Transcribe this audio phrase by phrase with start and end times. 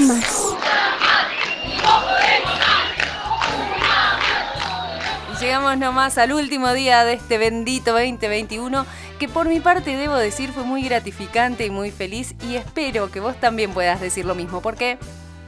[0.00, 0.44] Más.
[5.40, 8.86] Llegamos nomás al último día de este bendito 2021
[9.18, 13.18] que por mi parte debo decir fue muy gratificante y muy feliz y espero que
[13.18, 14.96] vos también puedas decir lo mismo porque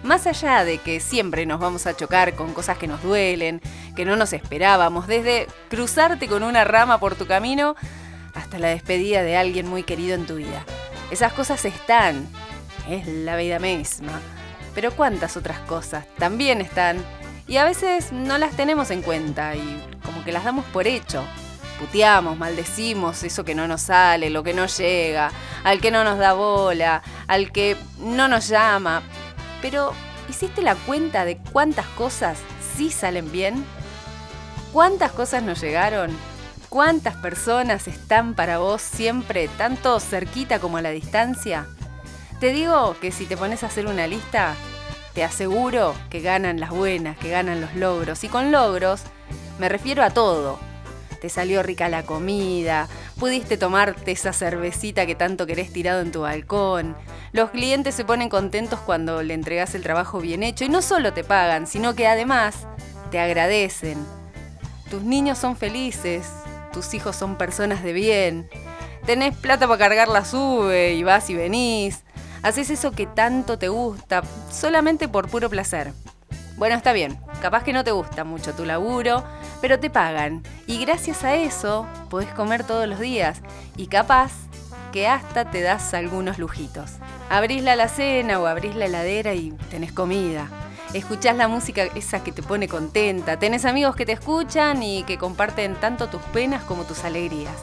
[0.03, 3.61] más allá de que siempre nos vamos a chocar con cosas que nos duelen,
[3.95, 7.77] que no nos esperábamos, desde cruzarte con una rama por tu camino
[8.35, 10.65] hasta la despedida de alguien muy querido en tu vida.
[11.13, 12.27] Esas cosas están,
[12.89, 14.21] es la vida misma.
[14.75, 17.05] Pero cuántas otras cosas también están
[17.47, 21.25] y a veces no las tenemos en cuenta y como que las damos por hecho.
[21.79, 25.33] Puteamos, maldecimos eso que no nos sale, lo que no llega,
[25.65, 29.03] al que no nos da bola, al que no nos llama,
[29.63, 29.95] pero,
[30.29, 32.39] ¿hiciste la cuenta de cuántas cosas
[32.77, 33.65] sí salen bien?
[34.73, 36.11] ¿Cuántas cosas nos llegaron?
[36.69, 41.67] ¿Cuántas personas están para vos siempre tanto cerquita como a la distancia?
[42.43, 44.57] Te digo que si te pones a hacer una lista,
[45.15, 48.25] te aseguro que ganan las buenas, que ganan los logros.
[48.25, 49.03] Y con logros
[49.61, 50.59] me refiero a todo.
[51.21, 52.89] Te salió rica la comida,
[53.21, 56.97] pudiste tomarte esa cervecita que tanto querés tirado en tu balcón,
[57.31, 61.13] los clientes se ponen contentos cuando le entregas el trabajo bien hecho y no solo
[61.13, 62.67] te pagan, sino que además
[63.13, 64.05] te agradecen.
[64.91, 66.27] Tus niños son felices,
[66.73, 68.51] tus hijos son personas de bien,
[69.07, 72.03] tenés plata para cargar la sube y vas y venís,
[72.43, 75.93] haces eso que tanto te gusta, solamente por puro placer.
[76.57, 79.25] Bueno, está bien, capaz que no te gusta mucho tu laburo,
[79.61, 83.41] pero te pagan y gracias a eso podés comer todos los días
[83.77, 84.33] y capaz
[84.93, 86.93] que hasta te das algunos lujitos.
[87.31, 90.49] Abrís la alacena o abrís la heladera y tenés comida.
[90.93, 93.39] Escuchás la música esa que te pone contenta.
[93.39, 97.57] Tenés amigos que te escuchan y que comparten tanto tus penas como tus alegrías.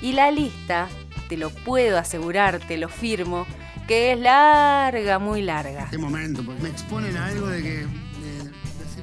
[0.00, 0.88] Y la lista,
[1.28, 3.46] te lo puedo asegurar, te lo firmo,
[3.86, 5.88] que es larga, muy larga.
[5.90, 7.86] Qué momento, porque me exponen a algo de que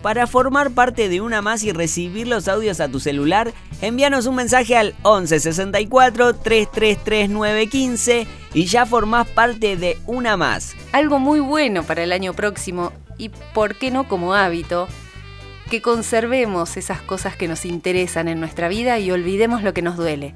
[0.03, 4.35] para formar parte de una más y recibir los audios a tu celular, envíanos un
[4.35, 10.75] mensaje al 11 64 333 915 y ya formás parte de una más.
[10.91, 14.89] Algo muy bueno para el año próximo y, ¿por qué no como hábito?
[15.69, 19.95] Que conservemos esas cosas que nos interesan en nuestra vida y olvidemos lo que nos
[19.95, 20.35] duele.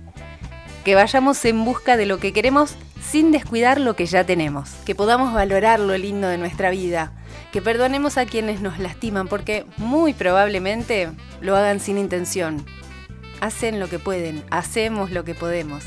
[0.86, 2.78] Que vayamos en busca de lo que queremos
[3.10, 4.70] sin descuidar lo que ya tenemos.
[4.86, 7.14] Que podamos valorar lo lindo de nuestra vida
[7.52, 11.10] que perdonemos a quienes nos lastiman porque muy probablemente
[11.42, 12.66] lo hagan sin intención.
[13.40, 15.84] Hacen lo que pueden, hacemos lo que podemos.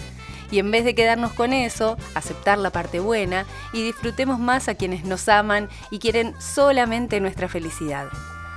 [0.50, 4.74] Y en vez de quedarnos con eso, aceptar la parte buena y disfrutemos más a
[4.74, 8.08] quienes nos aman y quieren solamente nuestra felicidad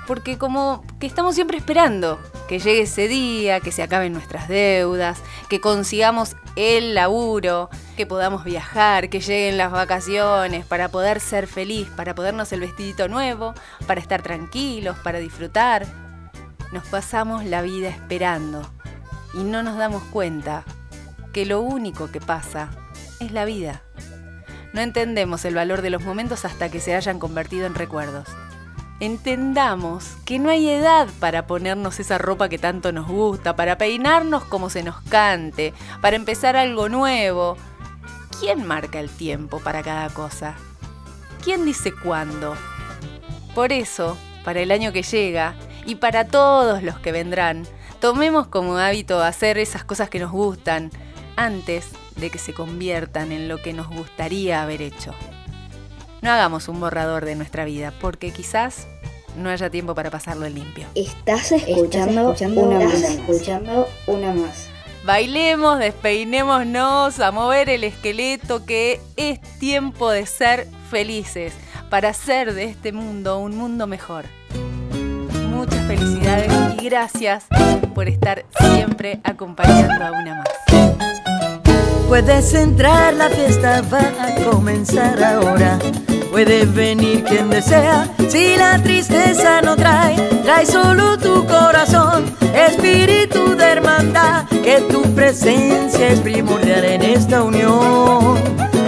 [0.08, 5.20] porque como que estamos siempre esperando que llegue ese día, que se acaben nuestras deudas,
[5.50, 11.90] que consigamos el laburo, que podamos viajar, que lleguen las vacaciones para poder ser feliz,
[11.96, 13.54] para podernos el vestidito nuevo,
[13.88, 15.86] para estar tranquilos, para disfrutar.
[16.72, 18.70] Nos pasamos la vida esperando
[19.34, 20.64] y no nos damos cuenta
[21.32, 22.70] que lo único que pasa
[23.20, 23.84] es la vida.
[24.74, 28.28] No entendemos el valor de los momentos hasta que se hayan convertido en recuerdos
[29.06, 34.46] entendamos que no hay edad para ponernos esa ropa que tanto nos gusta, para peinarnos
[34.46, 37.58] como se nos cante, para empezar algo nuevo.
[38.44, 40.58] ¿Quién marca el tiempo para cada cosa?
[41.46, 42.58] ¿Quién dice cuándo?
[43.56, 45.56] Por eso, para el año que llega
[45.86, 47.66] y para todos los que vendrán,
[48.02, 50.92] tomemos como hábito hacer esas cosas que nos gustan
[51.38, 55.14] antes de que se conviertan en lo que nos gustaría haber hecho.
[56.22, 58.90] No hagamos un borrador de nuestra vida, porque quizás
[59.38, 60.88] no haya tiempo para pasarlo en limpio.
[60.96, 63.04] Estás escuchando, una más.
[63.04, 64.73] Escuchando una más.
[65.06, 71.54] Bailemos, despeinémonos, a mover el esqueleto, que es tiempo de ser felices,
[71.90, 74.24] para hacer de este mundo un mundo mejor.
[75.50, 76.50] Muchas felicidades
[76.80, 77.48] y gracias
[77.94, 80.48] por estar siempre acompañando a una más.
[82.08, 85.80] Puedes entrar, la fiesta va a comenzar ahora.
[86.34, 92.26] Puede venir quien desea, si la tristeza no trae, trae solo tu corazón,
[92.56, 98.40] espíritu de hermandad, que tu presencia es primordial en esta unión.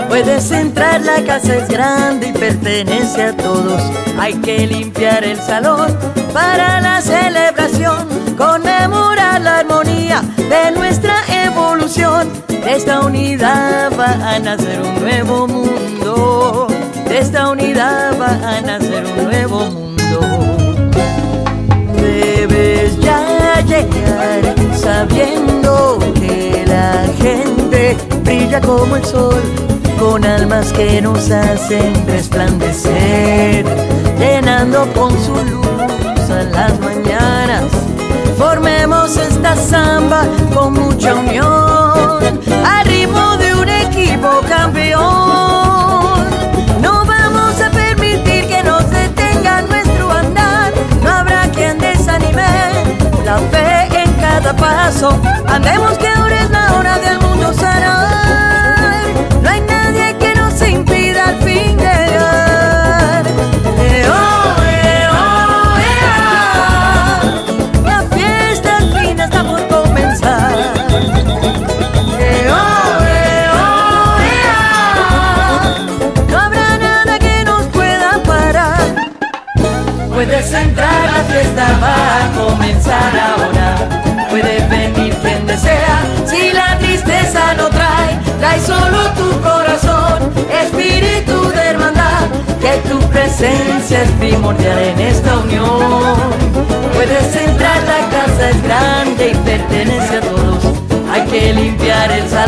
[0.08, 3.80] Puedes entrar, la casa es grande y pertenece a todos.
[4.18, 5.96] Hay que limpiar el salón
[6.34, 11.14] para la celebración, conmemorar la armonía de nuestra
[11.44, 12.28] evolución.
[12.48, 15.55] De esta unidad va a nacer un nuevo mundo
[17.50, 20.20] unidad va a nacer un nuevo mundo.
[22.02, 29.42] Debes ya llegar sabiendo que la gente brilla como el sol,
[30.00, 33.66] con almas que nos hacen resplandecer,
[34.20, 37.64] llenando con su luz a las mañanas.
[38.38, 42.40] Formemos esta samba con mucha unión.
[42.66, 42.95] Arriba
[54.96, 55.10] paso,
[55.48, 55.95] andemos
[93.38, 96.16] presencia es primordial en esta unión.
[96.94, 100.64] Puedes entrar, la casa es grande y pertenece a todos.
[101.12, 102.45] Hay que limpiar el salón.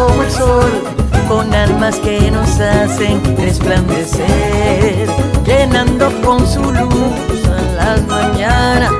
[0.00, 0.82] como el sol,
[1.28, 5.06] con almas que nos hacen resplandecer,
[5.44, 8.92] llenando con su luz a las mañanas.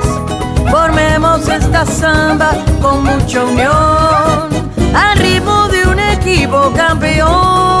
[0.69, 2.51] Formemos esta samba
[2.81, 4.49] con mucha unión,
[4.93, 7.80] al ritmo de un equipo campeón.